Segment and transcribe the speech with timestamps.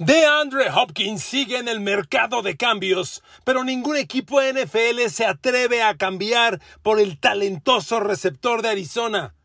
[0.00, 5.96] DeAndre Hopkins sigue en el mercado de cambios, pero ningún equipo NFL se atreve a
[5.96, 9.36] cambiar por el talentoso receptor de Arizona.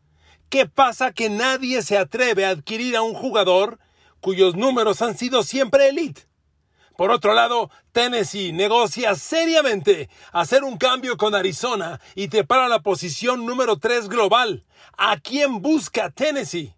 [0.48, 3.78] ¿Qué pasa que nadie se atreve a adquirir a un jugador
[4.20, 6.22] cuyos números han sido siempre elite?
[6.96, 13.46] Por otro lado, Tennessee negocia seriamente hacer un cambio con Arizona y prepara la posición
[13.46, 14.64] número 3 global.
[14.98, 16.74] ¿A quién busca Tennessee?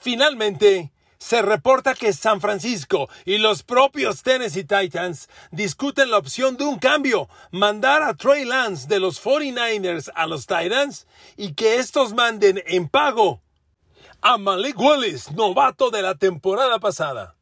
[0.00, 0.90] Finalmente,
[1.24, 6.78] se reporta que San Francisco y los propios Tennessee Titans discuten la opción de un
[6.78, 11.06] cambio, mandar a Trey Lance de los 49ers a los Titans
[11.38, 13.40] y que estos manden en pago
[14.20, 17.34] a Malik Willis, novato de la temporada pasada.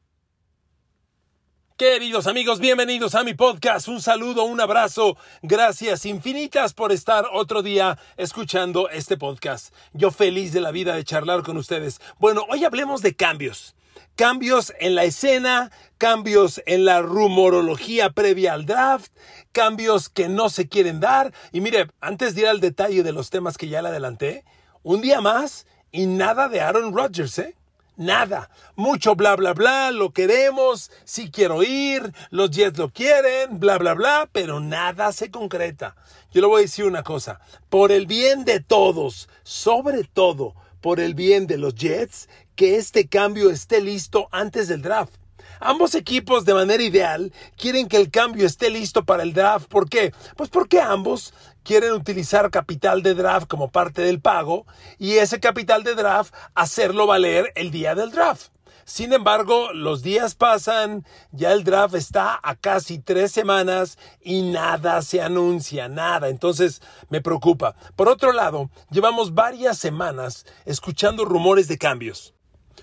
[1.83, 3.89] Queridos amigos, bienvenidos a mi podcast.
[3.89, 5.17] Un saludo, un abrazo.
[5.43, 9.75] Gracias infinitas por estar otro día escuchando este podcast.
[9.93, 12.01] Yo feliz de la vida de charlar con ustedes.
[12.21, 13.75] Bueno, hoy hablemos de cambios.
[14.15, 19.13] Cambios en la escena, cambios en la rumorología previa al draft,
[19.51, 21.35] cambios que no se quieren dar.
[21.51, 24.45] Y mire, antes de ir al detalle de los temas que ya le adelanté,
[24.85, 27.57] un día más y nada de Aaron Rodgers, ¿eh?
[27.97, 28.49] Nada.
[28.75, 33.93] Mucho bla, bla, bla, lo queremos, sí quiero ir, los Jets lo quieren, bla, bla,
[33.95, 35.95] bla, pero nada se concreta.
[36.33, 41.01] Yo le voy a decir una cosa, por el bien de todos, sobre todo por
[41.01, 45.15] el bien de los Jets, que este cambio esté listo antes del draft.
[45.61, 49.69] Ambos equipos de manera ideal quieren que el cambio esté listo para el draft.
[49.69, 50.13] ¿Por qué?
[50.37, 51.33] Pues porque ambos
[51.63, 54.67] quieren utilizar capital de draft como parte del pago
[54.99, 58.49] y ese capital de draft hacerlo valer el día del draft.
[58.85, 65.03] Sin embargo, los días pasan, ya el draft está a casi tres semanas y nada
[65.03, 66.29] se anuncia, nada.
[66.29, 67.77] Entonces me preocupa.
[67.95, 72.35] Por otro lado, llevamos varias semanas escuchando rumores de cambios.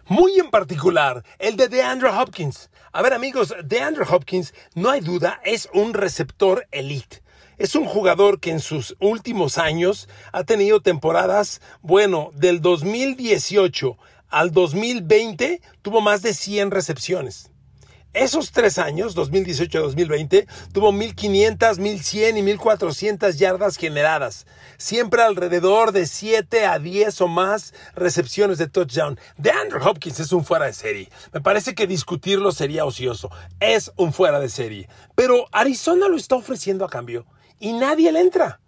[0.08, 2.72] Muy en particular, el de DeAndre Hopkins.
[2.92, 7.22] A ver amigos, DeAndre Hopkins, no hay duda, es un receptor elite.
[7.60, 13.98] Es un jugador que en sus últimos años ha tenido temporadas, bueno, del 2018
[14.30, 17.52] al 2020 tuvo más de 100 recepciones.
[18.14, 24.48] Esos tres años, 2018-2020, tuvo 1500, 1100 y 1400 yardas generadas.
[24.78, 29.20] Siempre alrededor de 7 a 10 o más recepciones de touchdown.
[29.38, 31.10] De Andrew Hopkins es un fuera de serie.
[31.34, 33.30] Me parece que discutirlo sería ocioso.
[33.60, 34.88] Es un fuera de serie.
[35.14, 37.26] Pero Arizona lo está ofreciendo a cambio
[37.60, 38.60] y nadie le entra.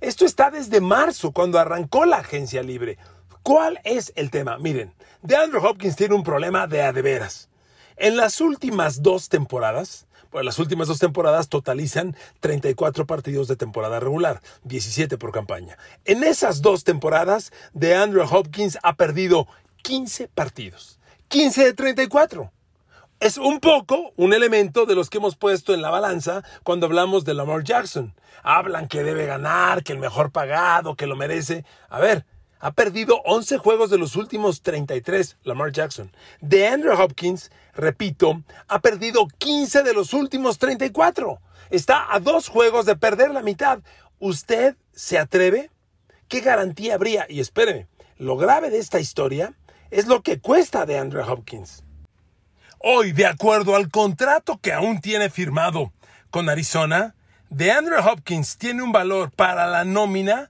[0.00, 2.98] Esto está desde marzo, cuando arrancó la agencia libre.
[3.42, 4.58] ¿Cuál es el tema?
[4.58, 7.48] Miren, DeAndre Hopkins tiene un problema de a de veras.
[7.96, 14.00] En las últimas dos temporadas, pues las últimas dos temporadas totalizan 34 partidos de temporada
[14.00, 15.76] regular, 17 por campaña.
[16.04, 19.46] En esas dos temporadas, DeAndre Hopkins ha perdido
[19.82, 20.98] 15 partidos.
[21.28, 22.52] 15 de 34
[23.20, 27.26] es un poco un elemento de los que hemos puesto en la balanza cuando hablamos
[27.26, 28.14] de Lamar Jackson.
[28.42, 31.66] Hablan que debe ganar, que el mejor pagado, que lo merece.
[31.90, 32.24] A ver,
[32.60, 36.10] ha perdido 11 juegos de los últimos 33, Lamar Jackson.
[36.40, 41.40] De Andrew Hopkins, repito, ha perdido 15 de los últimos 34.
[41.68, 43.80] Está a dos juegos de perder la mitad.
[44.18, 45.70] ¿Usted se atreve?
[46.26, 47.26] ¿Qué garantía habría?
[47.28, 49.52] Y espéreme, lo grave de esta historia
[49.90, 51.84] es lo que cuesta de Andrew Hopkins.
[52.82, 55.92] Hoy, de acuerdo al contrato que aún tiene firmado
[56.30, 57.14] con Arizona,
[57.50, 60.48] de Andrew Hopkins tiene un valor para la nómina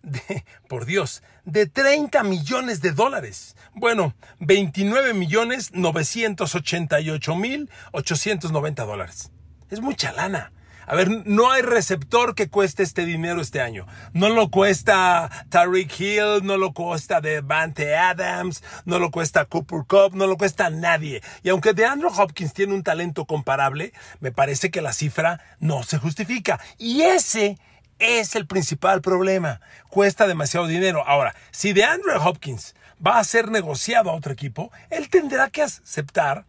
[0.00, 3.56] de, por Dios, de 30 millones de dólares.
[3.74, 9.32] Bueno, 29 millones 988 mil 890 dólares.
[9.68, 10.52] Es mucha lana.
[10.86, 13.86] A ver, no hay receptor que cueste este dinero este año.
[14.12, 20.14] No lo cuesta Tariq Hill, no lo cuesta Devante Adams, no lo cuesta Cooper Cup,
[20.14, 21.22] no lo cuesta nadie.
[21.42, 25.98] Y aunque DeAndre Hopkins tiene un talento comparable, me parece que la cifra no se
[25.98, 26.60] justifica.
[26.78, 27.58] Y ese
[27.98, 29.60] es el principal problema.
[29.88, 31.06] Cuesta demasiado dinero.
[31.06, 32.74] Ahora, si DeAndre Hopkins
[33.04, 36.46] va a ser negociado a otro equipo, él tendrá que aceptar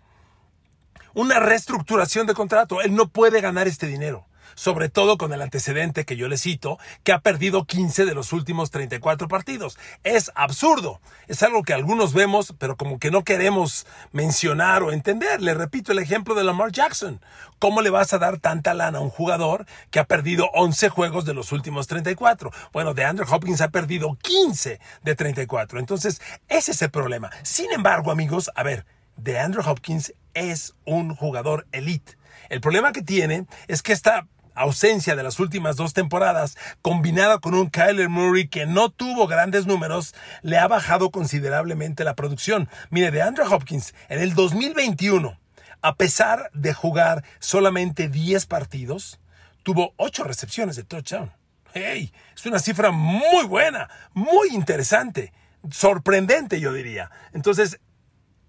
[1.16, 2.82] una reestructuración de contrato.
[2.82, 4.28] Él no puede ganar este dinero.
[4.54, 8.32] Sobre todo con el antecedente que yo le cito, que ha perdido 15 de los
[8.32, 9.78] últimos 34 partidos.
[10.06, 11.02] Es absurdo.
[11.28, 15.42] Es algo que algunos vemos, pero como que no queremos mencionar o entender.
[15.42, 17.20] Le repito el ejemplo de Lamar Jackson.
[17.60, 21.26] ¿Cómo le vas a dar tanta lana a un jugador que ha perdido 11 juegos
[21.26, 22.52] de los últimos 34?
[22.72, 25.80] Bueno, de Andrew Hopkins ha perdido 15 de 34.
[25.80, 27.30] Entonces, ese es el problema.
[27.44, 28.86] Sin embargo, amigos, a ver,
[29.18, 32.18] de Andrew Hopkins es un jugador elite.
[32.50, 37.56] El problema que tiene es que esta ausencia de las últimas dos temporadas, combinada con
[37.56, 42.70] un Kyler Murray que no tuvo grandes números, le ha bajado considerablemente la producción.
[42.92, 45.40] Mire, de Andrew Hopkins en el 2021
[45.86, 49.20] a pesar de jugar solamente 10 partidos,
[49.62, 51.32] tuvo 8 recepciones de touchdown.
[51.76, 52.12] ¡Hey!
[52.36, 55.32] Es una cifra muy buena, muy interesante,
[55.70, 57.12] sorprendente yo diría.
[57.34, 57.80] Entonces,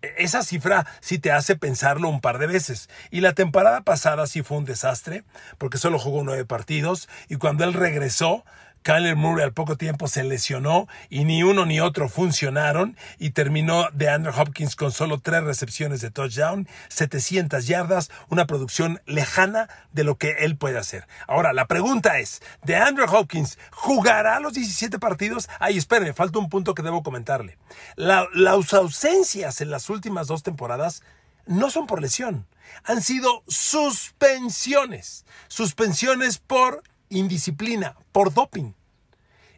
[0.03, 2.89] esa cifra sí te hace pensarlo un par de veces.
[3.11, 5.25] Y la temporada pasada sí fue un desastre,
[5.59, 8.45] porque solo jugó nueve partidos, y cuando él regresó,
[8.87, 13.91] Kyler Murray al poco tiempo se lesionó y ni uno ni otro funcionaron y terminó
[13.91, 20.05] de Andrew Hopkins con solo tres recepciones de touchdown, 700 yardas, una producción lejana de
[20.05, 21.09] lo que él puede hacer.
[21.27, 25.49] Ahora, la pregunta es, ¿de Andrew Hopkins jugará los 17 partidos?
[25.59, 27.59] Ay, espérenme, falta un punto que debo comentarle.
[27.97, 31.03] las ausencias en las últimas dos temporadas
[31.45, 32.47] no son por lesión,
[32.85, 35.25] han sido suspensiones.
[35.49, 38.73] Suspensiones por indisciplina, por doping.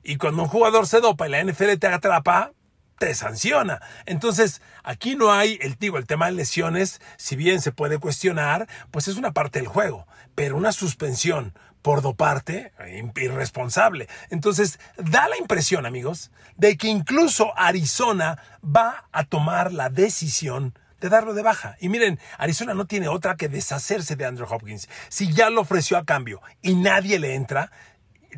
[0.03, 2.53] Y cuando un jugador se dopa y la NFL te atrapa,
[2.99, 3.81] te sanciona.
[4.07, 8.69] Entonces, aquí no hay, el, digo, el tema de lesiones, si bien se puede cuestionar,
[8.91, 12.73] pues es una parte del juego, pero una suspensión por doparte,
[13.17, 14.09] irresponsable.
[14.31, 21.09] Entonces, da la impresión, amigos, de que incluso Arizona va a tomar la decisión de
[21.09, 21.77] darlo de baja.
[21.81, 24.89] Y miren, Arizona no tiene otra que deshacerse de Andrew Hopkins.
[25.09, 27.71] Si ya lo ofreció a cambio y nadie le entra,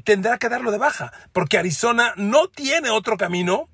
[0.05, 3.69] tendrá que darlo de baja, porque Arizona no tiene otro camino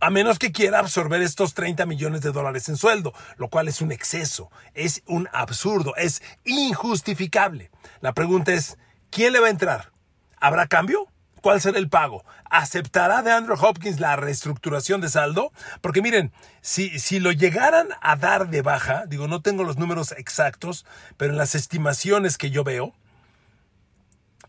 [0.00, 3.80] a menos que quiera absorber estos 30 millones de dólares en sueldo, lo cual es
[3.80, 7.70] un exceso, es un absurdo, es injustificable.
[8.00, 8.78] La pregunta es,
[9.10, 9.90] ¿quién le va a entrar?
[10.36, 11.08] ¿Habrá cambio?
[11.40, 12.24] ¿Cuál será el pago?
[12.50, 15.52] ¿Aceptará de Andrew Hopkins la reestructuración de saldo?
[15.80, 20.12] Porque miren, si, si lo llegaran a dar de baja, digo, no tengo los números
[20.12, 20.84] exactos,
[21.16, 22.94] pero en las estimaciones que yo veo,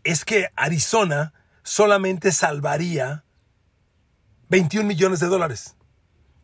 [0.04, 1.32] es que Arizona
[1.62, 3.24] solamente salvaría
[4.48, 5.76] 21 millones de dólares.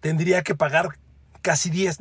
[0.00, 0.98] Tendría que pagar
[1.46, 1.98] casi 10,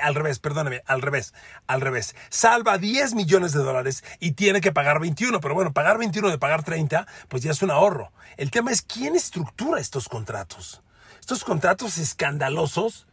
[0.00, 1.34] al revés, perdóname, al revés,
[1.66, 2.14] al revés.
[2.28, 6.38] Salva 10 millones de dólares y tiene que pagar 21, pero bueno, pagar 21 de
[6.38, 8.12] pagar 30, pues ya es un ahorro.
[8.36, 10.82] El tema es quién estructura estos contratos.
[11.18, 13.08] Estos contratos escandalosos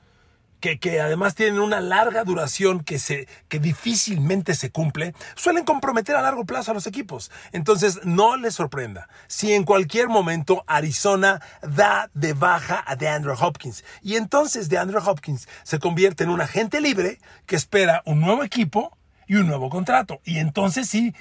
[0.63, 6.21] que, además tienen una larga duración que, se, que difícilmente se cumple, suelen comprometer a
[6.21, 7.31] largo plazo a los equipos.
[7.51, 13.83] Entonces, no les sorprenda si en cualquier momento Arizona da de baja a DeAndre Hopkins.
[14.01, 18.97] Y entonces DeAndre Hopkins se convierte en un agente libre que espera un nuevo equipo
[19.33, 20.21] y un nuevo contrato.
[20.25, 21.15] Y entonces sí,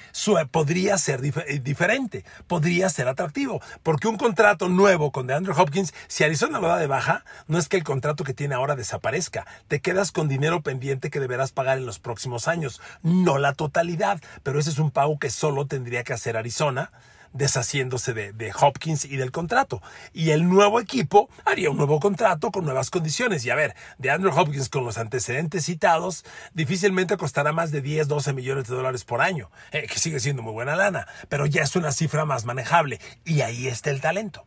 [0.51, 6.23] podría ser eh, diferente, podría ser atractivo, porque un contrato nuevo con DeAndre Hopkins, si
[6.23, 9.81] Arizona lo da de baja, no es que el contrato que tiene ahora desaparezca, te
[9.81, 14.61] quedas con dinero pendiente que deberás pagar en los próximos años, no la totalidad, pero
[14.61, 16.93] ese es un pago que solo tendría que hacer Arizona
[17.33, 19.83] deshaciéndose de, Hopkins y del contrato.
[20.13, 23.45] Y el nuevo equipo haría un nuevo contrato con nuevas condiciones.
[23.45, 26.25] Y a ver, de Andrew Hopkins con los antecedentes citados,
[26.55, 30.43] difícilmente costará más de 10, 12 millones de dólares por año, eh, que sigue siendo
[30.43, 33.01] muy buena lana, pero ya es una cifra más manejable.
[33.25, 34.47] Y ahí está el talento.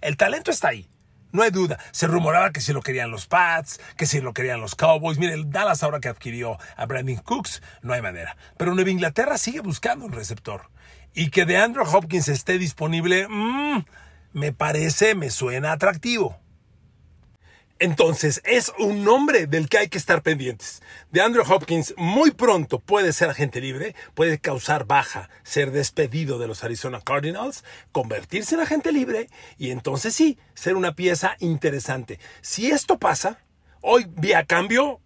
[0.00, 0.88] El talento está ahí.
[1.32, 1.78] No hay duda.
[1.92, 5.18] Se rumoraba que si lo querían los Pats, que si lo querían los Cowboys.
[5.18, 8.36] Mire, Dallas ahora que adquirió a Brandon Cooks, no hay manera.
[8.58, 10.68] Pero Nueva Inglaterra sigue buscando un receptor
[11.14, 13.84] y que de Andrew Hopkins esté disponible, mm,
[14.32, 16.38] me parece, me suena atractivo.
[17.82, 20.82] Entonces, es un nombre del que hay que estar pendientes.
[21.10, 26.46] De Andrew Hopkins muy pronto puede ser agente libre, puede causar baja, ser despedido de
[26.46, 32.20] los Arizona Cardinals, convertirse en agente libre y entonces sí, ser una pieza interesante.
[32.40, 33.40] Si esto pasa,
[33.80, 35.00] hoy vía cambio,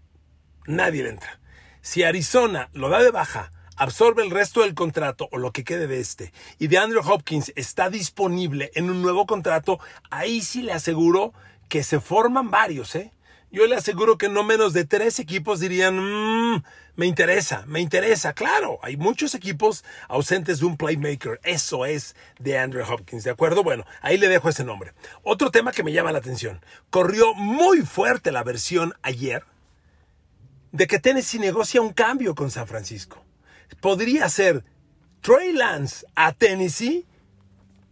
[0.66, 1.40] nadie le entra.
[1.80, 5.86] Si Arizona lo da de baja, absorbe el resto del contrato o lo que quede
[5.86, 9.78] de este y de Andrew Hopkins está disponible en un nuevo contrato,
[10.10, 11.32] ahí sí le aseguro
[11.68, 13.12] que se forman varios, ¿eh?
[13.52, 16.62] Yo le aseguro que no menos de tres equipos dirían, mmm,
[16.96, 18.32] me interesa, me interesa.
[18.32, 21.40] Claro, hay muchos equipos ausentes de un playmaker.
[21.44, 23.62] Eso es de Andrew Hopkins, ¿de acuerdo?
[23.62, 24.92] Bueno, ahí le dejo ese nombre.
[25.22, 26.60] Otro tema que me llama la atención.
[26.90, 29.44] Corrió muy fuerte la versión ayer
[30.72, 33.25] de que Tennessee negocia un cambio con San Francisco
[33.80, 34.64] podría ser
[35.20, 37.06] Trey Lance a Tennessee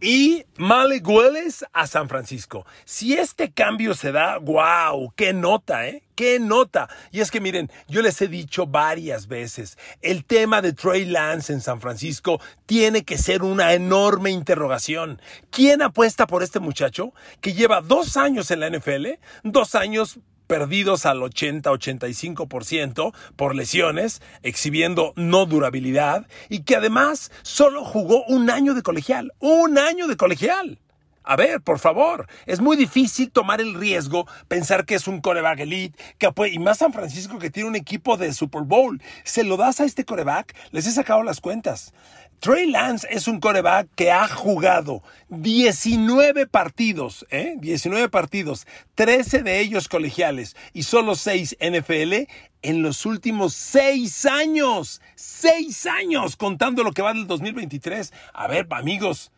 [0.01, 2.65] y Malik Willis a San Francisco.
[2.85, 6.03] Si este cambio se da, wow, qué nota, ¿eh?
[6.15, 6.87] Qué nota.
[7.11, 11.51] Y es que miren, yo les he dicho varias veces, el tema de Trey Lance
[11.51, 15.21] en San Francisco tiene que ser una enorme interrogación.
[15.49, 19.07] ¿Quién apuesta por este muchacho que lleva dos años en la NFL,
[19.43, 28.23] dos años perdidos al 80-85% por lesiones, exhibiendo no durabilidad y que además solo jugó
[28.25, 29.33] un año de colegial.
[29.39, 30.79] Un año de colegial.
[31.27, 35.59] A ver, por favor, es muy difícil tomar el riesgo, pensar que es un coreback
[35.61, 39.01] elite, que, y más San Francisco que tiene un equipo de Super Bowl.
[39.23, 41.93] Se lo das a este coreback, les he sacado las cuentas.
[42.41, 47.55] Trey Lance es un coreback que ha jugado 19 partidos, ¿eh?
[47.57, 52.29] 19 partidos, 13 de ellos colegiales y solo 6 NFL
[52.61, 55.01] en los últimos 6 años.
[55.15, 58.13] 6 años, contando lo que va del 2023.
[58.33, 59.31] A ver, amigos,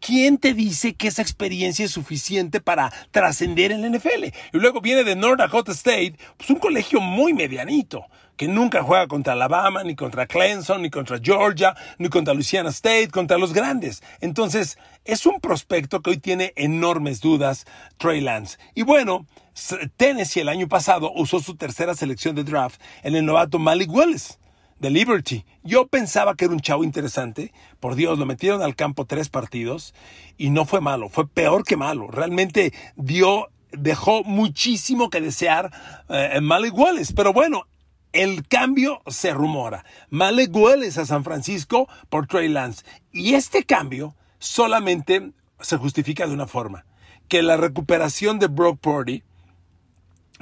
[0.00, 4.24] ¿Quién te dice que esa experiencia es suficiente para trascender en la NFL?
[4.52, 8.04] Y luego viene de North Dakota State, pues un colegio muy medianito,
[8.36, 13.08] que nunca juega contra Alabama, ni contra Clemson, ni contra Georgia, ni contra Louisiana State,
[13.08, 14.02] contra los grandes.
[14.20, 17.64] Entonces, es un prospecto que hoy tiene enormes dudas,
[17.96, 18.58] Trey Lance.
[18.74, 19.26] Y bueno,
[19.96, 24.38] Tennessee el año pasado usó su tercera selección de draft en el novato Malik Willis
[24.78, 25.44] de Liberty.
[25.62, 27.52] Yo pensaba que era un chavo interesante.
[27.80, 29.94] Por Dios, lo metieron al campo tres partidos
[30.36, 32.08] y no fue malo, fue peor que malo.
[32.08, 35.72] Realmente dio, dejó muchísimo que desear
[36.08, 37.14] eh, en Malik Wallace.
[37.14, 37.66] Pero bueno,
[38.12, 39.84] el cambio se rumora.
[40.10, 42.84] Malik Wallace a San Francisco por Trey Lance.
[43.12, 46.84] Y este cambio solamente se justifica de una forma.
[47.28, 49.24] Que la recuperación de Brock Purdy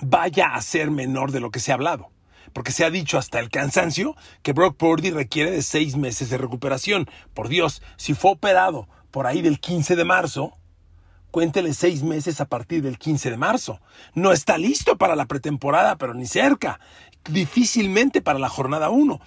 [0.03, 2.14] vaya a ser menor de lo que se ha hablado
[2.55, 6.39] porque se ha dicho hasta el cansancio que Brock Purdy requiere de seis meses de
[6.39, 7.11] recuperación.
[7.35, 10.57] Por Dios, si fue operado por ahí del 15 de marzo,
[11.31, 13.81] cuéntele seis meses a partir del 15 de marzo.
[14.15, 16.81] No está listo para la pretemporada, pero ni cerca.
[17.29, 19.21] Difícilmente para la jornada 1.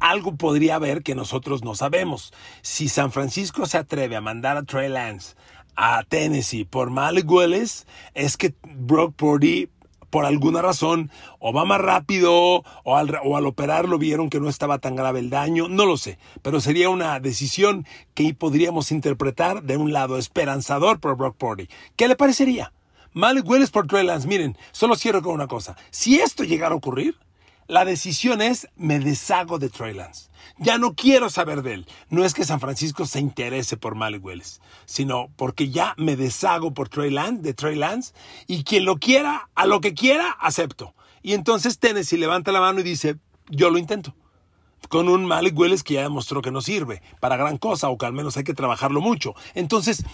[0.00, 2.32] Algo podría haber que nosotros no sabemos.
[2.60, 5.34] Si San Francisco se atreve a mandar a Trey Lance
[5.76, 9.68] a Tennessee por Malik Willis, es que Brock Purdy
[10.10, 14.96] por alguna razón o va más rápido o al, operarlo vieron que no estaba tan
[14.96, 19.92] grave el daño, no lo sé, pero sería una decisión que podríamos interpretar de un
[19.92, 21.68] lado esperanzador por Brock Purdy.
[21.96, 22.72] ¿Qué le parecería?
[23.12, 24.28] Malik Willis por Trey Lance.
[24.28, 25.74] Miren, solo cierro con una cosa.
[25.90, 27.16] Si esto llegara a ocurrir,
[27.68, 30.30] la decisión es me deshago de Trey Lance.
[30.58, 31.86] Ya no quiero saber de él.
[32.08, 36.72] No es que San Francisco se interese por Malik Willis, sino porque ya me deshago
[36.72, 38.14] por Trey Lance, de Trey Lance,
[38.46, 40.94] y quien lo quiera, a lo que quiera, acepto.
[41.22, 43.16] Y entonces Tennessee levanta la mano y dice,
[43.48, 44.14] yo lo intento.
[44.88, 48.06] Con un Malik Willis que ya demostró que no sirve para gran cosa o que
[48.06, 49.34] al menos hay que trabajarlo mucho.
[49.54, 50.04] Entonces,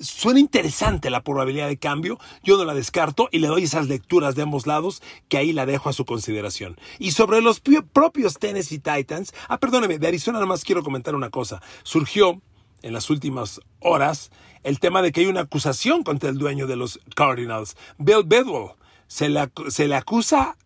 [0.00, 4.34] suena interesante la probabilidad de cambio, yo no la descarto y le doy esas lecturas
[4.34, 6.78] de ambos lados que ahí la dejo a su consideración.
[6.98, 7.60] Y sobre los
[7.92, 11.62] propios Tennessee Titans, ah, perdóneme, de Arizona nada más quiero comentar una cosa.
[11.82, 12.40] Surgió
[12.82, 14.30] en las últimas horas
[14.62, 18.72] el tema de que hay una acusación contra el dueño de los Cardinals, Bill Bedwell.
[19.08, 19.28] Se
[19.68, 20.56] se le acusa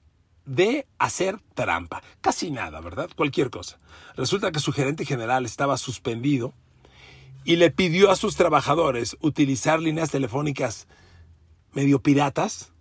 [0.46, 2.02] de hacer trampa.
[2.20, 3.10] Casi nada, ¿verdad?
[3.14, 3.78] Cualquier cosa.
[4.16, 6.54] Resulta que su gerente general estaba suspendido
[7.44, 10.86] y le pidió a sus trabajadores utilizar líneas telefónicas
[11.72, 12.72] medio piratas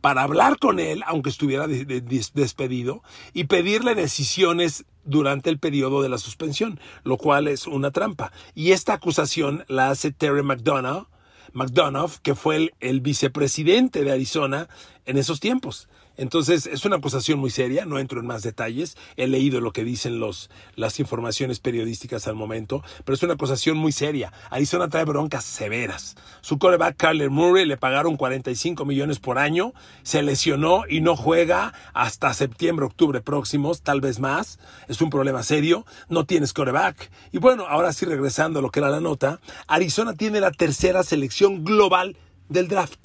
[0.00, 6.18] para hablar con él, aunque estuviera despedido, y pedirle decisiones durante el periodo de la
[6.18, 8.32] suspensión, lo cual es una trampa.
[8.54, 11.08] Y esta acusación la hace Terry McDonough,
[11.52, 14.68] McDonough que fue el, el vicepresidente de Arizona
[15.06, 15.88] en esos tiempos.
[16.16, 19.84] Entonces, es una acusación muy seria, no entro en más detalles, he leído lo que
[19.84, 24.32] dicen los, las informaciones periodísticas al momento, pero es una acusación muy seria.
[24.50, 26.16] Arizona trae broncas severas.
[26.40, 31.74] Su coreback Carler Murray le pagaron 45 millones por año, se lesionó y no juega
[31.92, 34.58] hasta septiembre, octubre próximos, tal vez más.
[34.88, 37.10] Es un problema serio, no tienes coreback.
[37.32, 41.02] Y bueno, ahora sí regresando a lo que era la nota, Arizona tiene la tercera
[41.02, 42.16] selección global
[42.48, 42.98] del draft,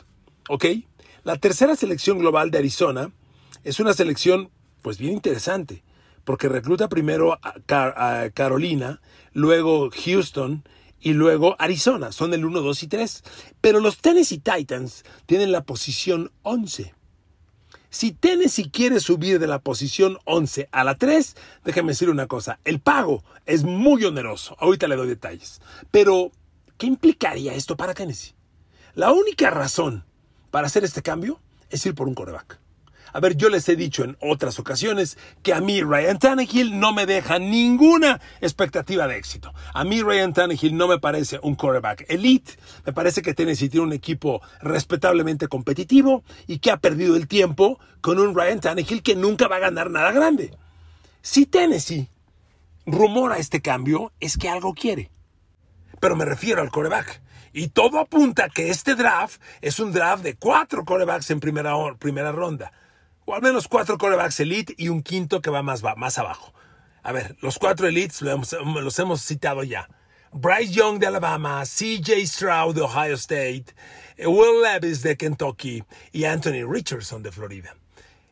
[0.50, 0.66] ¿ok?
[1.24, 3.12] La tercera selección global de Arizona
[3.64, 4.50] es una selección
[4.82, 5.84] pues bien interesante,
[6.24, 9.02] porque recluta primero a, Carolina,
[9.32, 10.64] luego Houston
[11.00, 12.12] y luego Arizona.
[12.12, 13.24] Son el 1, 2 y 3.
[13.62, 16.96] Pero los Tennessee Titans tienen la posición 11.
[17.92, 22.60] Si Tennessee quiere subir de la posición 11 a la 3, déjeme decir una cosa,
[22.66, 24.56] el pago es muy oneroso.
[24.60, 25.62] Ahorita le doy detalles.
[25.92, 26.32] Pero,
[26.80, 28.34] ¿qué implicaría esto para Tennessee?
[28.96, 30.04] La única razón
[30.52, 31.40] para hacer este cambio
[31.70, 32.60] es ir por un coreback.
[33.14, 36.94] A ver, yo les he dicho en otras ocasiones que a mí Ryan Tannehill no
[36.94, 39.54] me deja ninguna expectativa de éxito.
[39.74, 42.54] A mí Ryan Tannehill no me parece un coreback elite.
[42.86, 47.80] Me parece que Tennessee tiene un equipo respetablemente competitivo y que ha perdido el tiempo
[48.00, 50.56] con un Ryan Tannehill que nunca va a ganar nada grande.
[51.22, 52.08] Si Tennessee
[52.86, 55.12] rumora este cambio, es que algo quiere.
[56.02, 57.22] Pero me refiero al coreback.
[57.54, 62.34] Y todo apunta que este draft es un draft de cuatro corebacks en primera, primera
[62.34, 62.74] ronda.
[63.26, 66.54] O al menos cuatro corebacks elite y un quinto que va más, más abajo.
[67.04, 69.88] A ver, los cuatro elites los hemos, los hemos citado ya.
[70.34, 73.66] Bryce Young de Alabama, CJ Stroud de Ohio State,
[74.18, 77.76] Will Levis de Kentucky y Anthony Richardson de Florida.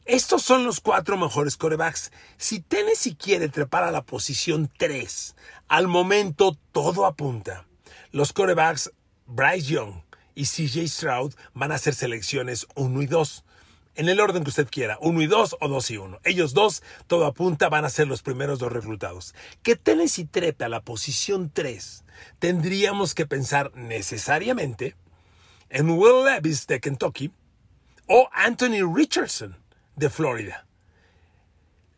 [0.10, 2.12] Estos son los cuatro mejores corebacks.
[2.36, 5.36] Si Tennessee quiere trepar a la posición 3,
[5.68, 7.68] al momento todo apunta.
[8.12, 8.92] Los corebacks
[9.28, 10.02] Bryce Young
[10.34, 13.44] y CJ Stroud van a hacer selecciones 1 y 2
[13.98, 16.20] en el orden que usted quiera, uno y dos o dos y uno.
[16.24, 19.36] Ellos dos, todo apunta, van a ser los primeros dos reclutados.
[19.62, 22.04] Que Tennessee trepe a la posición 3,
[22.40, 24.96] tendríamos que pensar necesariamente
[25.70, 27.32] en Will Levis de Kentucky
[28.08, 29.56] o Anthony Richardson
[30.00, 30.66] de Florida.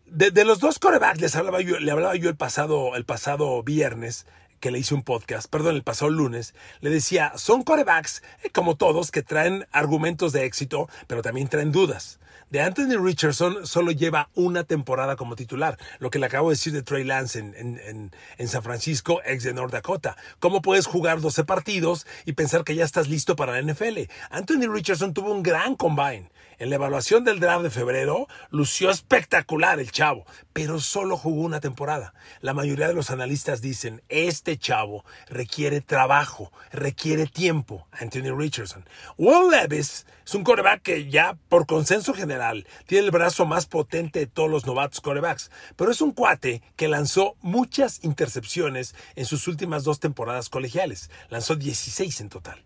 [0.06, 4.26] De, los dos corebacks les hablaba yo, le hablaba yo el pasado, el pasado viernes
[4.60, 8.76] que le hice un podcast, perdón, el pasado lunes, le decía, son corebacks, eh, como
[8.76, 12.20] todos, que traen argumentos de éxito, pero también traen dudas.
[12.52, 16.74] De Anthony Richardson solo lleva una temporada como titular, lo que le acabo de decir
[16.74, 20.18] de Trey Lance en, en, San Francisco, ex de North Dakota.
[20.40, 24.00] ¿Cómo puedes jugar 12 partidos y pensar que ya estás listo para la NFL?
[24.30, 26.30] Anthony Richardson tuvo un gran combine.
[26.62, 31.60] En la evaluación del draft de febrero, lució espectacular el chavo, pero solo jugó una
[31.60, 32.14] temporada.
[32.40, 37.88] La mayoría de los analistas dicen, este chavo requiere trabajo, requiere tiempo.
[37.92, 38.88] Anthony Richardson.
[39.18, 44.20] Will Levis es un coreback que ya, por consenso general, tiene el brazo más potente
[44.20, 49.48] de todos los novatos corebacks, pero es un cuate que lanzó muchas intercepciones en sus
[49.48, 51.10] últimas dos temporadas colegiales.
[51.30, 52.64] Lanzó 16 en total.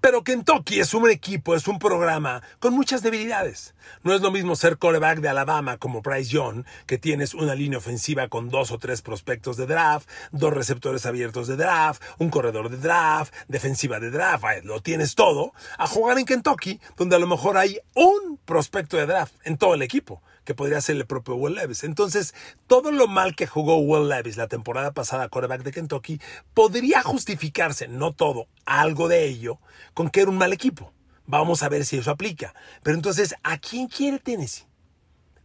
[0.00, 3.74] Pero Kentucky es un equipo, es un programa con muchas debilidades.
[4.02, 7.78] No es lo mismo ser coreback de Alabama como Bryce Young, que tienes una línea
[7.78, 12.70] ofensiva con dos o tres prospectos de draft, dos receptores abiertos de draft, un corredor
[12.70, 17.26] de draft, defensiva de draft, lo tienes todo, a jugar en Kentucky, donde a lo
[17.26, 21.36] mejor hay un prospecto de draft en todo el equipo que podría ser el propio
[21.36, 21.84] Will Levis.
[21.84, 22.34] Entonces,
[22.66, 26.20] todo lo mal que jugó Will Levis la temporada pasada, quarterback de Kentucky,
[26.54, 29.60] podría justificarse, no todo, algo de ello,
[29.94, 30.92] con que era un mal equipo.
[31.26, 32.52] Vamos a ver si eso aplica.
[32.82, 34.64] Pero entonces, ¿a quién quiere Tennessee?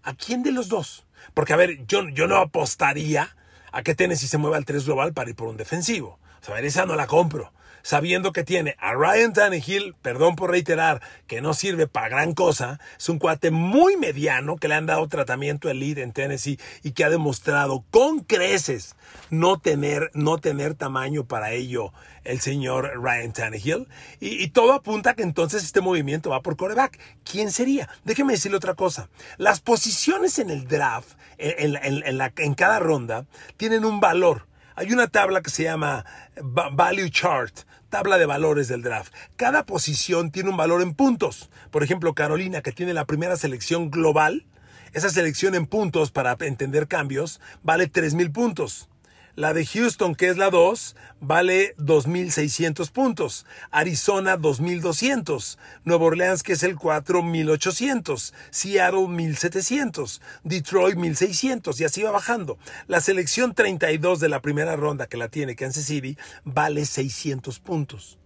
[0.02, 1.06] ¿A quién de los dos?
[1.36, 3.36] Porque, a ver, yo, yo no apostaría
[3.72, 6.18] a que Tennessee se mueva al 3 global para ir por un defensivo.
[6.42, 7.54] O sea, a ver, esa no la compro
[7.86, 12.80] sabiendo que tiene a Ryan Tannehill, perdón por reiterar, que no sirve para gran cosa,
[12.98, 17.04] es un cuate muy mediano que le han dado tratamiento elite en Tennessee y que
[17.04, 18.96] ha demostrado con creces
[19.30, 21.94] no tener, no tener tamaño para ello
[22.24, 23.88] el señor Ryan Tannehill.
[24.20, 26.98] Y, todo apunta a que entonces este movimiento va por coreback.
[27.24, 27.88] ¿Quién sería?
[28.04, 29.10] Déjeme decirle otra cosa.
[29.38, 34.48] Las posiciones en el draft, en cada ronda, tienen un valor.
[34.78, 36.06] Hay una tabla que se llama
[36.42, 37.54] Value Chart,
[37.90, 39.14] tabla de valores del draft.
[39.38, 41.50] Cada posición tiene un valor en puntos.
[41.72, 44.46] Por ejemplo, Carolina, que tiene la primera selección global,
[44.92, 48.90] esa selección en puntos para entender cambios vale 3.000 puntos.
[49.36, 53.46] La de Houston, que es la 2, vale 2.600 puntos.
[53.70, 55.58] Arizona, 2.200.
[55.84, 58.34] Nueva Orleans, que es el 4, 1.800.
[58.50, 60.22] Seattle, 1.700.
[60.46, 61.82] Detroit, 1.600.
[61.82, 62.58] Y así va bajando.
[62.88, 68.18] La selección 32 de la primera ronda que la tiene Kansas City vale 600 puntos.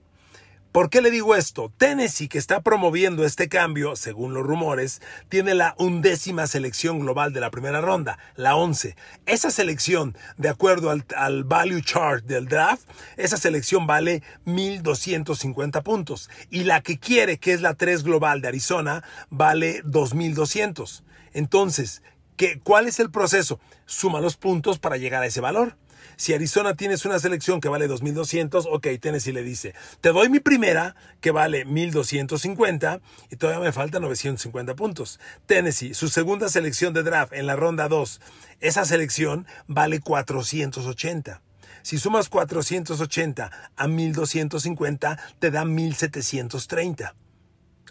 [0.72, 1.74] ¿Por qué le digo esto?
[1.78, 7.40] Tennessee, que está promoviendo este cambio, según los rumores, tiene la undécima selección global de
[7.40, 8.96] la primera ronda, la 11.
[9.26, 12.84] Esa selección, de acuerdo al, al value chart del draft,
[13.18, 16.30] esa selección vale 1.250 puntos.
[16.52, 21.02] Y la que quiere, que es la 3 global de Arizona, vale 2.200.
[21.34, 22.04] Entonces,
[22.38, 23.60] ¿qué, ¿cuál es el proceso?
[23.88, 25.78] Suma los puntos para llegar a ese valor.
[26.20, 30.42] Si Arizona tienes una selección que vale 2.200, ok, Tennessee le dice, te doy mi
[30.42, 33.00] primera que vale 1.250
[33.32, 35.18] y todavía me faltan 950 puntos.
[35.46, 38.20] Tennessee, su segunda selección de draft en la ronda 2,
[38.60, 41.42] esa selección vale 480.
[41.84, 47.16] Si sumas 480 a 1250, te da 1730.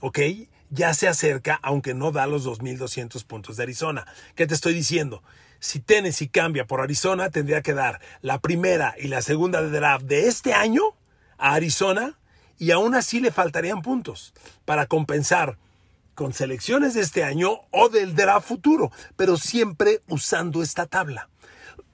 [0.02, 0.18] ¿Ok?
[0.68, 4.06] Ya se acerca, aunque no da los 2200 puntos de Arizona.
[4.34, 5.22] ¿Qué te estoy diciendo?
[5.60, 10.04] Si Tennessee cambia por Arizona, tendría que dar la primera y la segunda de draft
[10.04, 10.82] de este año
[11.36, 12.18] a Arizona
[12.58, 15.58] y aún así le faltarían puntos para compensar
[16.14, 21.28] con selecciones de este año o del draft futuro, pero siempre usando esta tabla.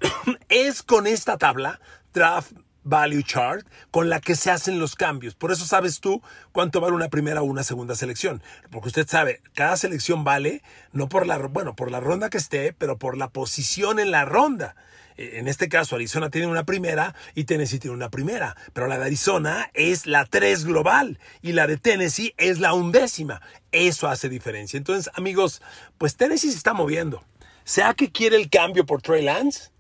[0.48, 1.80] es con esta tabla,
[2.12, 2.52] draft
[2.84, 5.34] value chart con la que se hacen los cambios.
[5.34, 8.42] Por eso sabes tú cuánto vale una primera o una segunda selección.
[8.70, 12.72] Porque usted sabe, cada selección vale no por la, bueno, por la ronda que esté,
[12.72, 14.76] pero por la posición en la ronda.
[15.16, 18.56] E, en este caso, Arizona tiene una primera y Tennessee tiene una primera.
[18.72, 23.40] Pero la de Arizona es la 3 global y la de Tennessee es la undécima.
[23.72, 24.76] Eso hace diferencia.
[24.76, 25.62] Entonces, amigos,
[25.98, 27.24] pues Tennessee se está moviendo.
[27.64, 29.70] Sea que quiere el cambio por Trey Lance,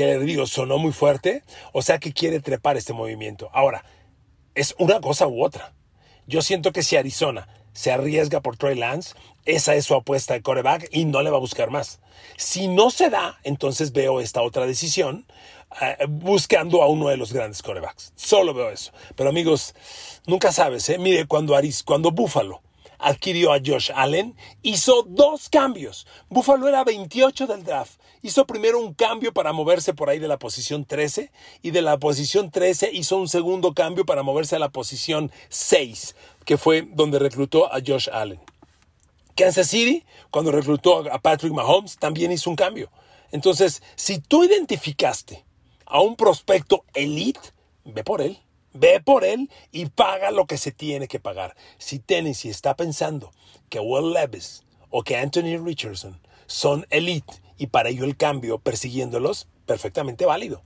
[0.00, 1.42] que le digo, sonó muy fuerte,
[1.74, 3.50] o sea que quiere trepar este movimiento.
[3.52, 3.84] Ahora,
[4.54, 5.74] es una cosa u otra.
[6.26, 10.40] Yo siento que si Arizona se arriesga por Trey Lance, esa es su apuesta de
[10.40, 12.00] coreback y no le va a buscar más.
[12.38, 15.26] Si no se da, entonces veo esta otra decisión
[15.82, 18.14] eh, buscando a uno de los grandes corebacks.
[18.16, 18.92] Solo veo eso.
[19.16, 19.74] Pero amigos,
[20.26, 20.96] nunca sabes, ¿eh?
[20.96, 22.62] Mire, cuando, Aris, cuando Buffalo
[22.98, 26.06] adquirió a Josh Allen, hizo dos cambios.
[26.30, 27.99] Buffalo era 28 del draft.
[28.22, 31.30] Hizo primero un cambio para moverse por ahí de la posición 13
[31.62, 36.14] y de la posición 13 hizo un segundo cambio para moverse a la posición 6,
[36.44, 38.40] que fue donde reclutó a Josh Allen.
[39.34, 42.90] Kansas City, cuando reclutó a Patrick Mahomes, también hizo un cambio.
[43.32, 45.46] Entonces, si tú identificaste
[45.86, 47.40] a un prospecto elite,
[47.84, 48.38] ve por él.
[48.72, 51.56] Ve por él y paga lo que se tiene que pagar.
[51.78, 53.32] Si Tennessee está pensando
[53.70, 59.46] que Will Levis o que Anthony Richardson son elite y para ello el cambio persiguiéndolos,
[59.66, 60.62] perfectamente válido.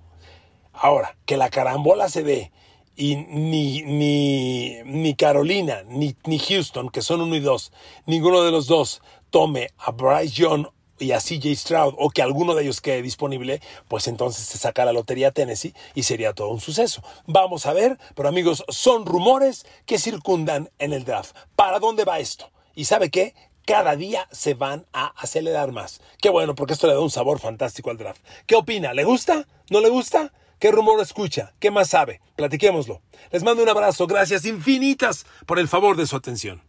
[0.73, 2.53] Ahora, que la carambola se dé
[2.95, 7.73] y ni, ni, ni Carolina ni, ni Houston, que son uno y dos,
[8.07, 10.69] ninguno de los dos tome a Bryce Young
[11.01, 14.85] y a CJ Stroud o que alguno de ellos quede disponible, pues entonces se saca
[14.85, 17.03] la lotería Tennessee y sería todo un suceso.
[17.27, 21.35] Vamos a ver, pero amigos, son rumores que circundan en el draft.
[21.57, 22.53] ¿Para dónde va esto?
[22.77, 23.35] ¿Y sabe qué?
[23.67, 26.03] Cada día se van a acelerar más.
[26.21, 28.21] Qué bueno, porque esto le da un sabor fantástico al draft.
[28.47, 28.93] ¿Qué opina?
[28.93, 29.47] ¿Le gusta?
[29.71, 30.33] ¿No le gusta?
[30.59, 31.55] ¿Qué rumor escucha?
[31.61, 32.21] ¿Qué más sabe?
[32.37, 33.01] Platiquémoslo.
[33.31, 34.07] Les mando un abrazo.
[34.07, 36.63] Gracias infinitas por el favor de su atención.